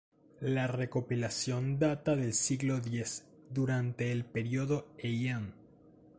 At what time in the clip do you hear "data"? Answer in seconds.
1.77-2.15